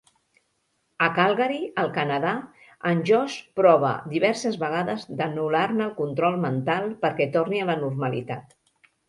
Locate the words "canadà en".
1.97-3.03